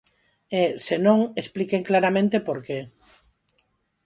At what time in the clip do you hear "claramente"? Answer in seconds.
1.89-2.37